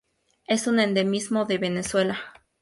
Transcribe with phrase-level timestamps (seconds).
[0.47, 2.17] Es un endemismo de Venezuela.